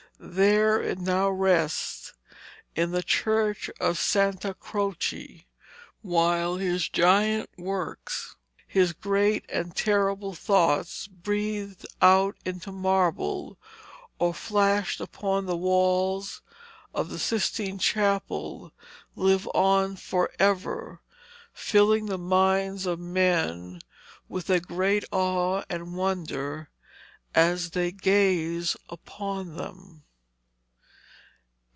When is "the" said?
2.91-3.01, 15.47-15.57, 17.09-17.17, 22.05-22.19